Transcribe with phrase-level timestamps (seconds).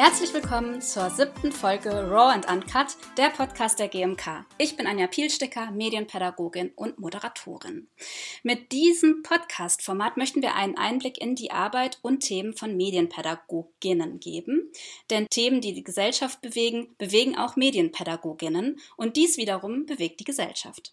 [0.00, 4.46] Herzlich willkommen zur siebten Folge Raw and Uncut, der Podcast der GMK.
[4.56, 7.88] Ich bin Anja Pielstecker, Medienpädagogin und Moderatorin.
[8.44, 14.70] Mit diesem Podcast-Format möchten wir einen Einblick in die Arbeit und Themen von Medienpädagoginnen geben.
[15.10, 20.92] Denn Themen, die die Gesellschaft bewegen, bewegen auch Medienpädagoginnen und dies wiederum bewegt die Gesellschaft.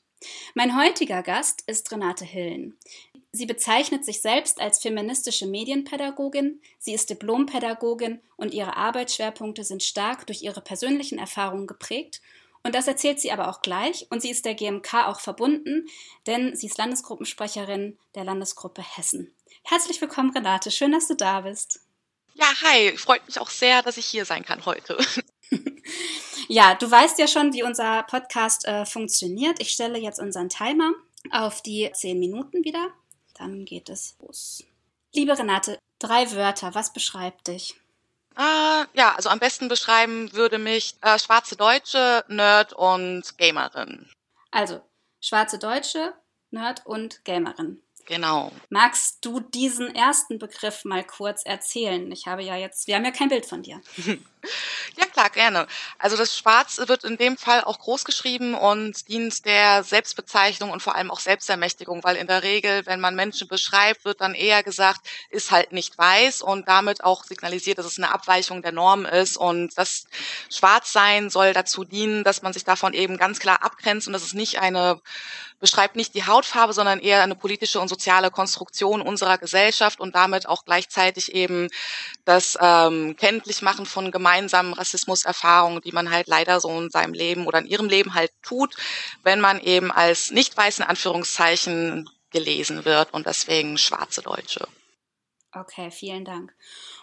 [0.55, 2.75] Mein heutiger Gast ist Renate Hillen.
[3.35, 10.25] Sie bezeichnet sich selbst als feministische Medienpädagogin, sie ist Diplompädagogin und ihre Arbeitsschwerpunkte sind stark
[10.27, 12.21] durch ihre persönlichen Erfahrungen geprägt.
[12.63, 15.85] Und das erzählt sie aber auch gleich und sie ist der GMK auch verbunden,
[16.27, 19.35] denn sie ist Landesgruppensprecherin der Landesgruppe Hessen.
[19.63, 20.71] Herzlich willkommen, Renate.
[20.71, 21.81] Schön, dass du da bist.
[22.35, 22.95] Ja, hi.
[22.95, 24.97] Freut mich auch sehr, dass ich hier sein kann heute.
[26.47, 29.59] ja, du weißt ja schon, wie unser Podcast äh, funktioniert.
[29.59, 30.93] Ich stelle jetzt unseren Timer
[31.31, 32.93] auf die zehn Minuten wieder.
[33.35, 34.63] Dann geht es los.
[35.13, 37.75] Liebe Renate, drei Wörter, was beschreibt dich?
[38.37, 44.09] Äh, ja, also am besten beschreiben würde mich äh, schwarze Deutsche, Nerd und Gamerin.
[44.51, 44.81] Also,
[45.21, 46.13] schwarze Deutsche,
[46.51, 47.81] Nerd und Gamerin.
[48.05, 48.51] Genau.
[48.69, 52.11] Magst du diesen ersten Begriff mal kurz erzählen?
[52.11, 53.81] Ich habe ja jetzt, wir haben ja kein Bild von dir.
[54.97, 55.67] Ja, klar, gerne.
[55.97, 60.81] Also das Schwarz wird in dem Fall auch groß geschrieben und dient der Selbstbezeichnung und
[60.81, 64.63] vor allem auch Selbstermächtigung, weil in der Regel, wenn man Menschen beschreibt, wird dann eher
[64.63, 69.05] gesagt, ist halt nicht weiß und damit auch signalisiert, dass es eine Abweichung der Norm
[69.05, 70.05] ist und das
[70.49, 74.33] Schwarzsein soll dazu dienen, dass man sich davon eben ganz klar abgrenzt und dass es
[74.33, 75.01] nicht eine
[75.59, 80.47] beschreibt nicht die Hautfarbe, sondern eher eine politische und soziale Konstruktion unserer Gesellschaft und damit
[80.47, 81.69] auch gleichzeitig eben
[82.25, 87.59] das ähm, Kenntlichmachen von gemeinsamen Rassismuserfahrungen, die man halt leider so in seinem Leben oder
[87.59, 88.75] in ihrem Leben halt tut,
[89.23, 94.67] wenn man eben als nicht weiß in Anführungszeichen gelesen wird und deswegen schwarze Deutsche.
[95.57, 96.53] Okay, vielen Dank.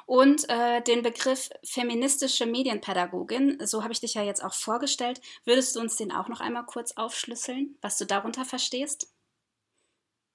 [0.05, 5.23] Und äh, den Begriff feministische Medienpädagogin, so habe ich dich ja jetzt auch vorgestellt.
[5.45, 9.12] Würdest du uns den auch noch einmal kurz aufschlüsseln, was du darunter verstehst?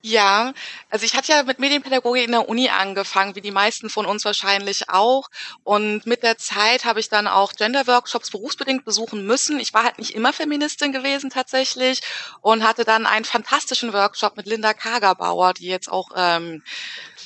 [0.08, 0.54] Ja,
[0.90, 4.24] also ich hatte ja mit Medienpädagogik in der Uni angefangen, wie die meisten von uns
[4.24, 5.28] wahrscheinlich auch.
[5.66, 9.60] Und mit der Zeit habe ich dann auch Gender-Workshops berufsbedingt besuchen müssen.
[9.60, 12.00] Ich war halt nicht immer Feministin gewesen tatsächlich
[12.40, 16.64] und hatte dann einen fantastischen Workshop mit Linda Kagerbauer, die jetzt auch ähm,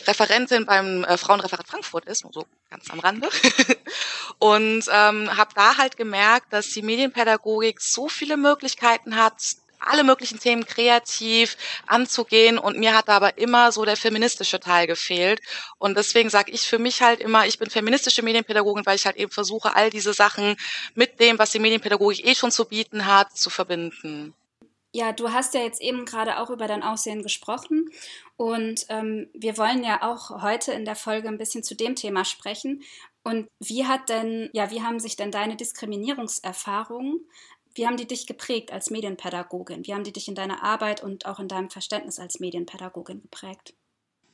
[0.07, 3.29] Referentin beim äh, Frauenreferat Frankfurt ist, nur so ganz am Rande.
[4.39, 9.35] und ähm, habe da halt gemerkt, dass die Medienpädagogik so viele Möglichkeiten hat,
[9.81, 14.87] alle möglichen Themen kreativ anzugehen und mir hat da aber immer so der feministische Teil
[14.87, 15.41] gefehlt
[15.77, 19.17] und deswegen sage ich für mich halt immer, ich bin feministische Medienpädagogin, weil ich halt
[19.17, 20.55] eben versuche, all diese Sachen
[20.95, 24.33] mit dem, was die Medienpädagogik eh schon zu bieten hat, zu verbinden.
[24.93, 27.89] Ja, du hast ja jetzt eben gerade auch über dein Aussehen gesprochen
[28.35, 32.25] und ähm, wir wollen ja auch heute in der Folge ein bisschen zu dem Thema
[32.25, 32.83] sprechen.
[33.23, 37.19] Und wie hat denn, ja, wie haben sich denn deine Diskriminierungserfahrungen
[37.75, 39.85] wie haben die dich geprägt als Medienpädagogin?
[39.85, 43.73] Wie haben die dich in deiner Arbeit und auch in deinem Verständnis als Medienpädagogin geprägt?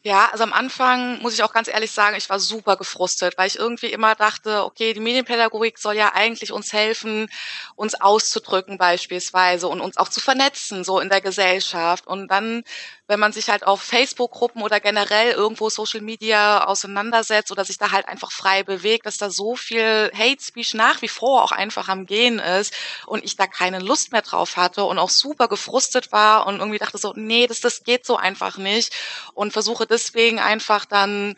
[0.04, 3.48] Ja, also am Anfang muss ich auch ganz ehrlich sagen, ich war super gefrustet, weil
[3.48, 7.28] ich irgendwie immer dachte, okay, die Medienpädagogik soll ja eigentlich uns helfen,
[7.76, 12.08] uns auszudrücken beispielsweise und uns auch zu vernetzen, so in der Gesellschaft.
[12.08, 12.64] Und dann
[13.08, 17.92] wenn man sich halt auf Facebook-Gruppen oder generell irgendwo Social Media auseinandersetzt oder sich da
[17.92, 21.88] halt einfach frei bewegt, dass da so viel Hate Speech nach wie vor auch einfach
[21.88, 22.74] am Gehen ist
[23.06, 26.80] und ich da keine Lust mehr drauf hatte und auch super gefrustet war und irgendwie
[26.80, 28.94] dachte so, nee, das, das geht so einfach nicht
[29.34, 31.36] und versuche deswegen einfach dann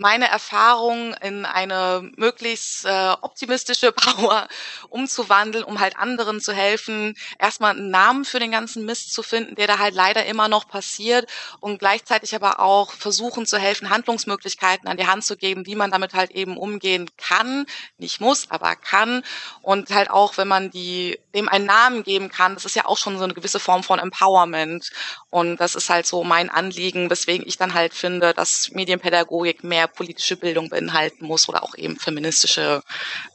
[0.00, 4.48] meine Erfahrung in eine möglichst äh, optimistische Power
[4.88, 9.56] umzuwandeln, um halt anderen zu helfen, erstmal einen Namen für den ganzen Mist zu finden,
[9.56, 11.30] der da halt leider immer noch passiert
[11.60, 15.90] und gleichzeitig aber auch versuchen zu helfen, Handlungsmöglichkeiten an die Hand zu geben, wie man
[15.90, 17.66] damit halt eben umgehen kann,
[17.98, 19.22] nicht muss, aber kann.
[19.60, 22.96] Und halt auch, wenn man die dem einen Namen geben kann, das ist ja auch
[22.96, 24.90] schon so eine gewisse Form von Empowerment.
[25.28, 29.89] Und das ist halt so mein Anliegen, weswegen ich dann halt finde, dass Medienpädagogik mehr
[29.94, 32.82] politische Bildung beinhalten muss oder auch eben feministische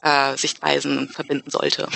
[0.02, 1.88] äh, Sichtweisen verbinden sollte.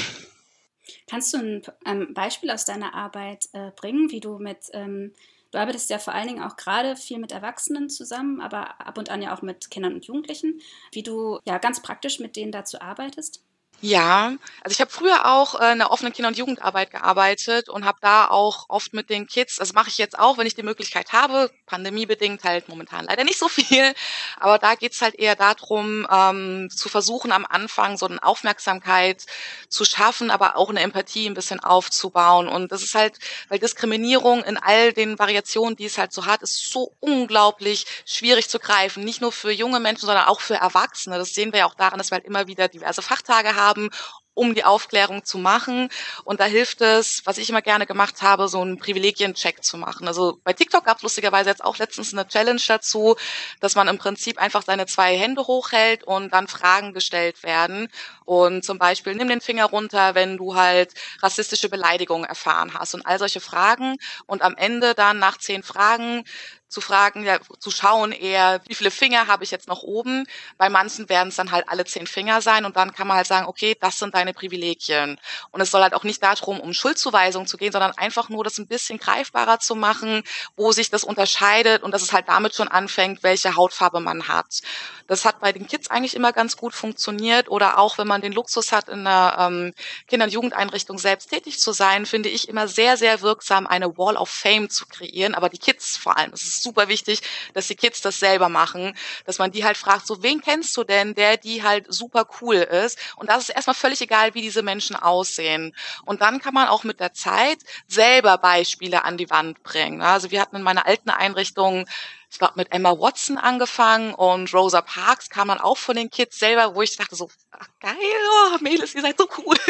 [1.08, 5.12] Kannst du ein ähm, Beispiel aus deiner Arbeit äh, bringen, wie du mit, ähm,
[5.50, 9.10] du arbeitest ja vor allen Dingen auch gerade viel mit Erwachsenen zusammen, aber ab und
[9.10, 10.60] an ja auch mit Kindern und Jugendlichen,
[10.92, 13.42] wie du ja ganz praktisch mit denen dazu arbeitest?
[13.82, 17.86] Ja, also ich habe früher auch äh, in der offenen Kinder- und Jugendarbeit gearbeitet und
[17.86, 20.62] habe da auch oft mit den Kids, also mache ich jetzt auch, wenn ich die
[20.62, 23.94] Möglichkeit habe, pandemiebedingt halt momentan leider nicht so viel,
[24.38, 29.24] aber da geht's halt eher darum, ähm, zu versuchen am Anfang so eine Aufmerksamkeit
[29.70, 32.48] zu schaffen, aber auch eine Empathie ein bisschen aufzubauen.
[32.48, 33.18] Und das ist halt,
[33.48, 38.50] weil Diskriminierung in all den Variationen, die es halt so hat, ist so unglaublich schwierig
[38.50, 39.04] zu greifen.
[39.04, 41.16] Nicht nur für junge Menschen, sondern auch für Erwachsene.
[41.16, 43.90] Das sehen wir ja auch daran, dass wir halt immer wieder diverse Fachtage haben haben,
[44.34, 45.88] um die Aufklärung zu machen.
[46.24, 50.08] Und da hilft es, was ich immer gerne gemacht habe, so einen Privilegiencheck zu machen.
[50.08, 53.16] Also bei TikTok gab es lustigerweise jetzt auch letztens eine Challenge dazu,
[53.60, 57.88] dass man im Prinzip einfach seine zwei Hände hochhält und dann Fragen gestellt werden.
[58.24, 63.04] Und zum Beispiel, nimm den Finger runter, wenn du halt rassistische Beleidigungen erfahren hast und
[63.04, 63.96] all solche Fragen.
[64.26, 66.24] Und am Ende dann nach zehn Fragen
[66.70, 70.26] zu fragen, ja, zu schauen eher, wie viele Finger habe ich jetzt noch oben.
[70.56, 73.26] Bei manchen werden es dann halt alle zehn Finger sein und dann kann man halt
[73.26, 75.18] sagen, okay, das sind deine Privilegien.
[75.50, 78.58] Und es soll halt auch nicht darum, um Schuldzuweisung zu gehen, sondern einfach nur das
[78.58, 80.22] ein bisschen greifbarer zu machen,
[80.56, 84.60] wo sich das unterscheidet und dass es halt damit schon anfängt, welche Hautfarbe man hat.
[85.10, 88.32] Das hat bei den Kids eigentlich immer ganz gut funktioniert oder auch wenn man den
[88.32, 89.74] Luxus hat, in einer ähm,
[90.06, 94.16] Kinder- und Jugendeinrichtung selbst tätig zu sein, finde ich immer sehr, sehr wirksam, eine Wall
[94.16, 96.30] of Fame zu kreieren, aber die Kids vor allem.
[96.30, 97.22] Das ist super wichtig,
[97.54, 98.96] dass die Kids das selber machen,
[99.26, 102.58] dass man die halt fragt, so wen kennst du denn, der die halt super cool
[102.58, 102.96] ist?
[103.16, 105.74] Und das ist erstmal völlig egal, wie diese Menschen aussehen.
[106.04, 107.58] Und dann kann man auch mit der Zeit
[107.88, 110.02] selber Beispiele an die Wand bringen.
[110.02, 111.86] Also wir hatten in meiner alten Einrichtung
[112.30, 116.38] ich glaube, mit Emma Watson angefangen und Rosa Parks kam dann auch von den Kids
[116.38, 119.56] selber, wo ich dachte so, ach geil, oh, Mädels, ihr seid so cool.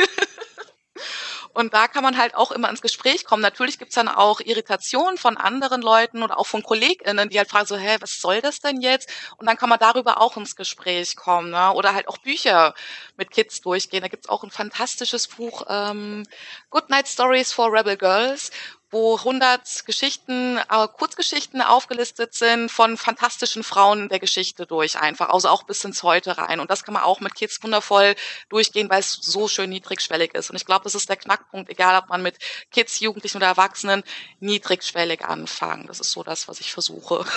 [1.53, 3.43] Und da kann man halt auch immer ins Gespräch kommen.
[3.43, 7.67] Natürlich gibt's dann auch Irritationen von anderen Leuten oder auch von KollegInnen, die halt fragen
[7.67, 9.11] so, hä, was soll das denn jetzt?
[9.37, 11.51] Und dann kann man darüber auch ins Gespräch kommen.
[11.51, 11.73] Ne?
[11.73, 12.75] Oder halt auch Bücher
[13.17, 14.03] mit Kids durchgehen.
[14.03, 16.25] Da gibt's auch ein fantastisches Buch, ähm,
[16.71, 18.53] Good Night Stories for Rebel Girls,
[18.91, 25.49] wo 100 Geschichten, äh, Kurzgeschichten aufgelistet sind von fantastischen Frauen der Geschichte durch einfach, also
[25.49, 26.61] auch bis ins Heute rein.
[26.61, 28.15] Und das kann man auch mit Kids wundervoll
[28.49, 30.51] durchgehen, weil es so schön niedrigschwellig ist.
[30.51, 32.37] Und ich glaube, das ist der Knackpunkt, egal ob man mit
[32.71, 34.03] Kids, Jugendlichen oder Erwachsenen,
[34.41, 35.87] niedrigschwellig anfangen.
[35.87, 37.25] Das ist so das, was ich versuche.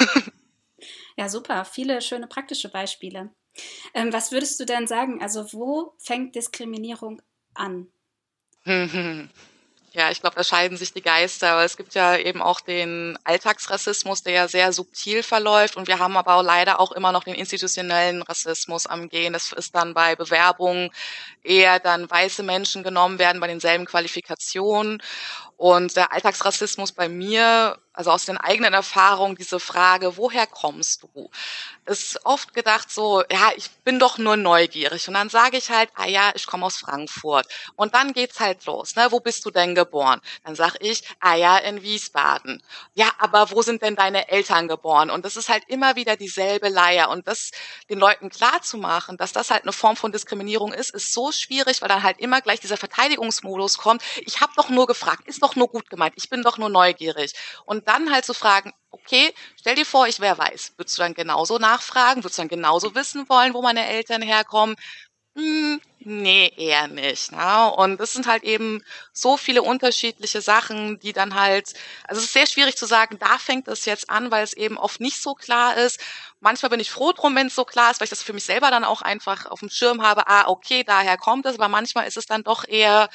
[1.15, 1.63] Ja, super.
[1.63, 3.29] Viele schöne praktische Beispiele.
[3.93, 5.21] Ähm, was würdest du denn sagen?
[5.21, 7.21] Also, wo fängt Diskriminierung
[7.53, 7.87] an?
[9.95, 11.51] Ja, ich glaube, da scheiden sich die Geister.
[11.51, 15.77] Aber es gibt ja eben auch den Alltagsrassismus, der ja sehr subtil verläuft.
[15.77, 19.33] Und wir haben aber auch leider auch immer noch den institutionellen Rassismus am Gehen.
[19.33, 20.89] Das ist dann bei Bewerbungen
[21.43, 24.99] eher dann weiße Menschen genommen werden bei denselben Qualifikationen.
[25.57, 31.29] Und der Alltagsrassismus bei mir, also aus den eigenen Erfahrungen, diese Frage, woher kommst du?
[31.85, 35.07] Ist oft gedacht so, ja, ich bin doch nur neugierig.
[35.07, 37.45] Und dann sage ich halt, ah ja, ich komme aus Frankfurt.
[37.75, 39.07] Und dann geht's halt los, ne?
[39.11, 40.21] Wo bist du denn geboren?
[40.43, 42.63] Dann sage ich, ah ja, in Wiesbaden.
[42.95, 45.11] Ja, aber wo sind denn deine Eltern geboren?
[45.11, 47.09] Und das ist halt immer wieder dieselbe Leier.
[47.09, 47.51] Und das
[47.89, 51.31] den Leuten klar zu machen, dass das halt eine Form von Diskriminierung ist, ist so
[51.31, 54.01] schwierig, weil dann halt immer gleich dieser Verteidigungsmodus kommt.
[54.25, 57.33] Ich habe doch nur gefragt, ist doch nur gut gemeint, ich bin doch nur neugierig.
[57.65, 60.73] Und dann halt zu fragen, okay, stell dir vor, ich wäre weiß.
[60.77, 62.23] Würdest du dann genauso nachfragen?
[62.23, 64.75] Würdest du dann genauso wissen wollen, wo meine Eltern herkommen?
[65.35, 67.31] Hm, nee, eher nicht.
[67.31, 67.71] Ne?
[67.75, 68.83] Und es sind halt eben
[69.13, 71.73] so viele unterschiedliche Sachen, die dann halt,
[72.07, 74.77] also es ist sehr schwierig zu sagen, da fängt es jetzt an, weil es eben
[74.77, 75.99] oft nicht so klar ist.
[76.39, 78.45] Manchmal bin ich froh drum, wenn es so klar ist, weil ich das für mich
[78.45, 82.07] selber dann auch einfach auf dem Schirm habe, ah, okay, daher kommt es, aber manchmal
[82.07, 83.09] ist es dann doch eher,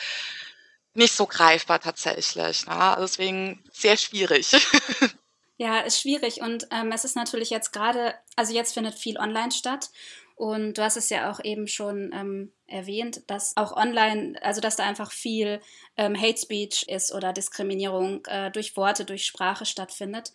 [0.94, 2.66] nicht so greifbar tatsächlich.
[2.66, 2.72] Ne?
[2.72, 4.50] Also deswegen sehr schwierig.
[5.60, 9.50] Ja, ist schwierig und ähm, es ist natürlich jetzt gerade, also jetzt findet viel online
[9.50, 9.90] statt
[10.36, 14.76] und du hast es ja auch eben schon ähm, erwähnt, dass auch online, also dass
[14.76, 15.60] da einfach viel
[15.96, 20.32] ähm, Hate Speech ist oder Diskriminierung äh, durch Worte, durch Sprache stattfindet.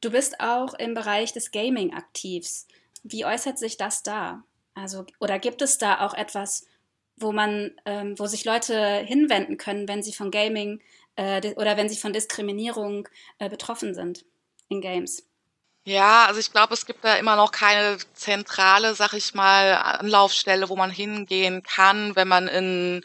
[0.00, 2.48] Du bist auch im Bereich des Gaming aktiv.
[3.04, 4.42] Wie äußert sich das da?
[4.74, 6.66] Also, oder gibt es da auch etwas,
[7.16, 10.80] wo man, ähm, wo sich Leute hinwenden können, wenn sie von Gaming
[11.16, 14.24] äh, oder wenn sie von Diskriminierung äh, betroffen sind
[14.68, 15.26] in Games.
[15.84, 20.68] Ja, also ich glaube, es gibt da immer noch keine zentrale, sag ich mal, Anlaufstelle,
[20.68, 23.02] wo man hingehen kann, wenn man in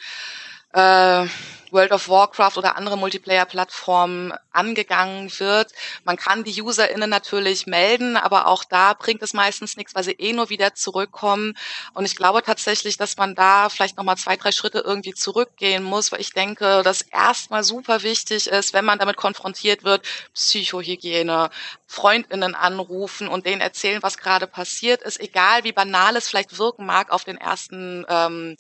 [0.74, 1.26] äh,
[1.72, 5.72] World of Warcraft oder andere Multiplayer-Plattformen angegangen wird.
[6.04, 10.12] Man kann die UserInnen natürlich melden, aber auch da bringt es meistens nichts, weil sie
[10.12, 11.58] eh nur wieder zurückkommen.
[11.94, 16.12] Und ich glaube tatsächlich, dass man da vielleicht nochmal zwei, drei Schritte irgendwie zurückgehen muss,
[16.12, 21.50] weil ich denke, dass erstmal super wichtig ist, wenn man damit konfrontiert wird, Psychohygiene,
[21.86, 26.86] FreundInnen anrufen und denen erzählen, was gerade passiert ist, egal wie banal es vielleicht wirken
[26.86, 28.58] mag auf den ersten ähm,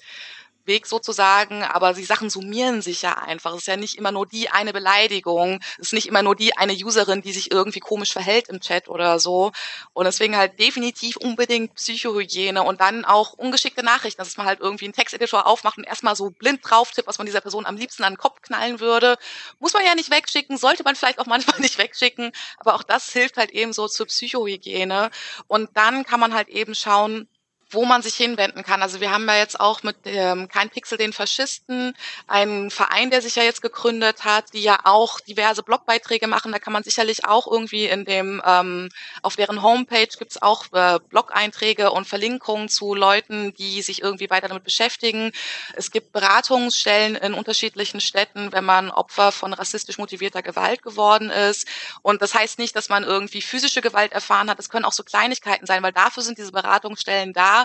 [0.67, 3.53] Weg sozusagen, aber die Sachen summieren sich ja einfach.
[3.53, 6.57] Es ist ja nicht immer nur die eine Beleidigung, es ist nicht immer nur die
[6.57, 9.51] eine Userin, die sich irgendwie komisch verhält im Chat oder so.
[9.93, 14.85] Und deswegen halt definitiv unbedingt Psychohygiene und dann auch ungeschickte Nachrichten, dass man halt irgendwie
[14.85, 18.03] einen Texteditor aufmacht und erstmal so blind drauf tippt, was man dieser Person am liebsten
[18.03, 19.17] an den Kopf knallen würde.
[19.59, 23.11] Muss man ja nicht wegschicken, sollte man vielleicht auch manchmal nicht wegschicken, aber auch das
[23.11, 25.09] hilft halt eben so zur Psychohygiene.
[25.47, 27.27] Und dann kann man halt eben schauen,
[27.69, 28.81] wo man sich hinwenden kann.
[28.81, 31.93] Also wir haben ja jetzt auch mit ähm, Kein Pixel den Faschisten
[32.25, 36.51] einen Verein, der sich ja jetzt gegründet hat, die ja auch diverse Blogbeiträge machen.
[36.51, 38.89] Da kann man sicherlich auch irgendwie in dem, ähm,
[39.21, 44.47] auf deren Homepage gibt's auch äh, Blog-Einträge und Verlinkungen zu Leuten, die sich irgendwie weiter
[44.47, 45.33] damit beschäftigen.
[45.75, 51.67] Es gibt Beratungsstellen in unterschiedlichen Städten, wenn man Opfer von rassistisch motivierter Gewalt geworden ist.
[52.01, 54.59] Und das heißt nicht, dass man irgendwie physische Gewalt erfahren hat.
[54.59, 57.56] Es können auch so Kleinigkeiten sein, weil dafür sind diese Beratungsstellen da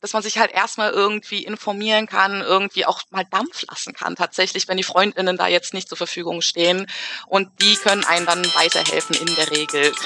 [0.00, 4.68] dass man sich halt erstmal irgendwie informieren kann, irgendwie auch mal Dampf lassen kann, tatsächlich,
[4.68, 6.86] wenn die Freundinnen da jetzt nicht zur Verfügung stehen.
[7.26, 9.92] Und die können einen dann weiterhelfen in der Regel.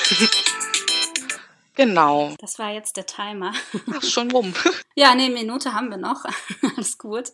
[1.76, 2.34] Genau.
[2.38, 3.52] Das war jetzt der Timer.
[3.92, 4.54] Ach, schon rum.
[4.96, 6.24] Ja, eine Minute haben wir noch.
[6.76, 7.32] Alles gut.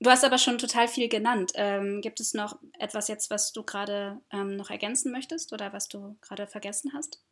[0.00, 1.52] Du hast aber schon total viel genannt.
[1.54, 5.88] Ähm, gibt es noch etwas jetzt, was du gerade ähm, noch ergänzen möchtest oder was
[5.88, 7.22] du gerade vergessen hast?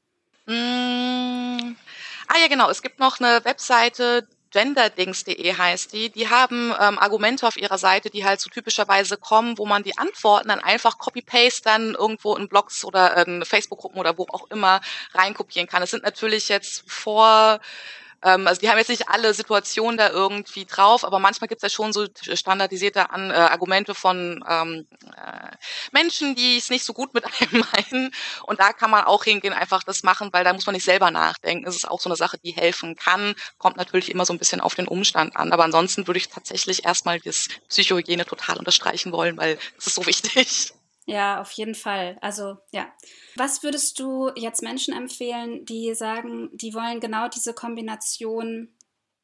[2.29, 2.71] Ah ja, genau.
[2.71, 6.11] Es gibt noch eine Webseite, genderdings.de heißt die.
[6.11, 9.97] Die haben ähm, Argumente auf ihrer Seite, die halt so typischerweise kommen, wo man die
[9.99, 14.81] Antworten dann einfach copy-paste dann irgendwo in Blogs oder in Facebook-Gruppen oder wo auch immer
[15.15, 15.83] reinkopieren kann.
[15.83, 17.61] Es sind natürlich jetzt vor
[18.23, 21.73] ähm, also die haben jetzt nicht alle Situationen da irgendwie drauf, aber manchmal gibt es
[21.73, 24.87] ja schon so standardisierte An äh, Argumente von ähm,
[25.17, 25.57] äh,
[25.93, 28.11] Menschen, die es nicht so gut mit einem meinen.
[28.45, 31.11] Und da kann man auch hingehen, einfach das machen, weil da muss man nicht selber
[31.11, 31.67] nachdenken.
[31.67, 33.35] Es ist auch so eine Sache, die helfen kann.
[33.59, 35.53] Kommt natürlich immer so ein bisschen auf den Umstand an.
[35.53, 40.07] Aber ansonsten würde ich tatsächlich erstmal das Psychohygiene total unterstreichen wollen, weil es ist so
[40.07, 40.73] wichtig.
[41.11, 42.17] Ja, auf jeden Fall.
[42.21, 42.87] Also ja.
[43.35, 48.69] Was würdest du jetzt Menschen empfehlen, die sagen, die wollen genau diese Kombination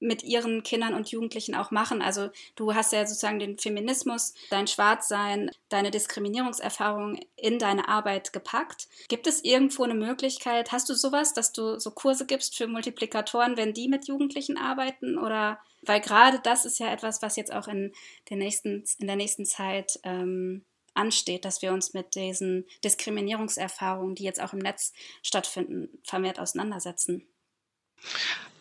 [0.00, 2.02] mit ihren Kindern und Jugendlichen auch machen?
[2.02, 8.88] Also du hast ja sozusagen den Feminismus, dein Schwarzsein, deine Diskriminierungserfahrung in deine Arbeit gepackt.
[9.06, 13.56] Gibt es irgendwo eine Möglichkeit, hast du sowas, dass du so Kurse gibst für Multiplikatoren,
[13.56, 15.18] wenn die mit Jugendlichen arbeiten?
[15.18, 17.92] Oder weil gerade das ist ja etwas, was jetzt auch in
[18.28, 20.64] der nächsten, in der nächsten Zeit ähm,
[20.96, 27.26] ansteht, dass wir uns mit diesen Diskriminierungserfahrungen, die jetzt auch im Netz stattfinden, vermehrt auseinandersetzen.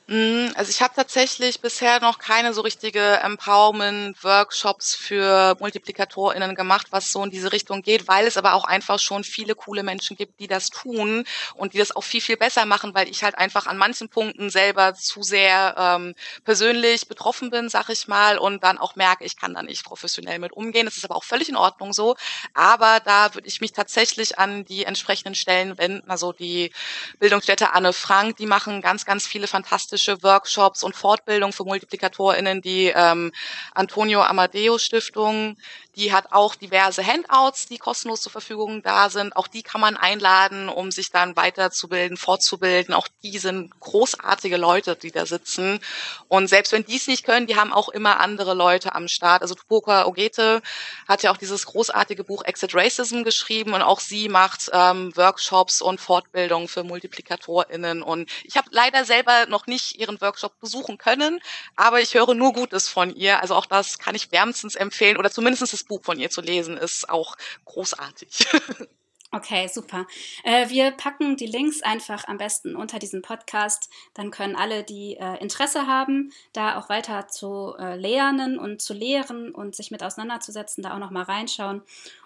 [0.07, 7.11] Mm, also ich habe tatsächlich bisher noch keine so richtige Empowerment-Workshops für MultiplikatorInnen gemacht, was
[7.11, 10.39] so in diese Richtung geht, weil es aber auch einfach schon viele coole Menschen gibt,
[10.39, 13.65] die das tun und die das auch viel, viel besser machen, weil ich halt einfach
[13.65, 18.77] an manchen Punkten selber zu sehr ähm, persönlich betroffen bin, sag ich mal, und dann
[18.77, 20.85] auch merke, ich kann da nicht professionell mit umgehen.
[20.85, 22.15] Das ist aber auch völlig in Ordnung so.
[22.53, 26.07] Aber da würde ich mich tatsächlich an die entsprechenden Stellen wenden.
[26.11, 26.71] Also die
[27.17, 32.61] Bildungsstätte Anne Frank, die machen ganz, ganz viele fantastische fantastische Workshops und Fortbildung für MultiplikatorInnen,
[32.61, 33.31] die ähm,
[33.73, 35.57] Antonio Amadeo Stiftung,
[35.95, 39.35] die hat auch diverse Handouts, die kostenlos zur Verfügung da sind.
[39.35, 42.93] Auch die kann man einladen, um sich dann weiterzubilden, fortzubilden.
[42.93, 45.79] Auch die sind großartige Leute, die da sitzen.
[46.27, 49.41] Und selbst wenn die es nicht können, die haben auch immer andere Leute am Start.
[49.41, 50.61] Also Tupoka Ogete
[51.07, 55.81] hat ja auch dieses großartige Buch Exit Racism geschrieben und auch sie macht ähm, Workshops
[55.81, 58.01] und Fortbildungen für MultiplikatorInnen.
[58.01, 61.39] Und ich habe leider selber noch nicht ihren Workshop besuchen können,
[61.75, 63.41] aber ich höre nur Gutes von ihr.
[63.41, 66.77] Also auch das kann ich wärmstens empfehlen oder zumindest das Buch von ihr zu lesen
[66.77, 68.47] ist auch großartig.
[69.35, 70.07] Okay, super.
[70.45, 73.89] Äh, wir packen die Links einfach am besten unter diesem Podcast.
[74.13, 78.93] Dann können alle, die äh, Interesse haben, da auch weiter zu äh, lernen und zu
[78.93, 81.81] lehren und sich mit auseinanderzusetzen, da auch nochmal reinschauen.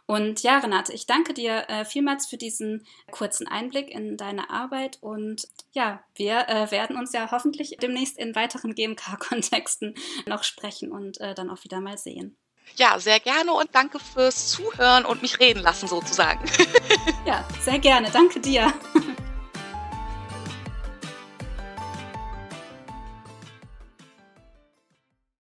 [0.06, 5.00] Und ja, Renate, ich danke dir äh, vielmals für diesen kurzen Einblick in deine Arbeit.
[5.02, 9.96] Und ja, wir äh, werden uns ja hoffentlich demnächst in weiteren GMK-Kontexten
[10.28, 12.38] noch sprechen und äh, dann auch wieder mal sehen.
[12.76, 16.40] Ja, sehr gerne und danke fürs Zuhören und mich reden lassen sozusagen.
[17.26, 18.10] ja, sehr gerne.
[18.12, 18.74] Danke dir.